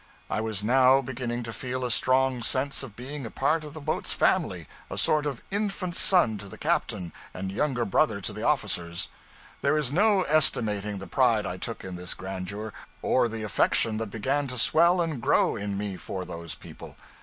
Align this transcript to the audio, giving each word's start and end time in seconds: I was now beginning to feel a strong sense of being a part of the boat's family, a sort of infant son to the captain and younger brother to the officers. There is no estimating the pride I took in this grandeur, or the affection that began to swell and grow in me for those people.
I 0.31 0.41
was 0.41 0.63
now 0.63 0.99
beginning 1.01 1.43
to 1.43 1.53
feel 1.53 1.85
a 1.85 1.91
strong 1.91 2.41
sense 2.41 2.81
of 2.81 2.95
being 2.95 3.23
a 3.23 3.29
part 3.29 3.63
of 3.63 3.75
the 3.75 3.79
boat's 3.79 4.11
family, 4.11 4.65
a 4.89 4.97
sort 4.97 5.27
of 5.27 5.43
infant 5.51 5.95
son 5.95 6.39
to 6.39 6.47
the 6.49 6.57
captain 6.57 7.13
and 7.35 7.51
younger 7.51 7.85
brother 7.85 8.19
to 8.21 8.33
the 8.33 8.41
officers. 8.41 9.09
There 9.61 9.77
is 9.77 9.93
no 9.93 10.23
estimating 10.23 10.97
the 10.97 11.05
pride 11.05 11.45
I 11.45 11.57
took 11.57 11.83
in 11.83 11.97
this 11.97 12.15
grandeur, 12.15 12.73
or 13.03 13.27
the 13.27 13.43
affection 13.43 13.97
that 13.97 14.09
began 14.09 14.47
to 14.47 14.57
swell 14.57 15.01
and 15.01 15.21
grow 15.21 15.55
in 15.55 15.77
me 15.77 15.97
for 15.97 16.25
those 16.25 16.55
people. 16.55 16.95